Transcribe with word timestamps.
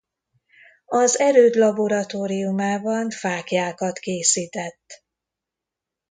Az 0.85 1.19
erőd 1.19 1.55
laboratóriumában 1.55 3.09
fáklyákat 3.09 3.99
készített. 3.99 5.03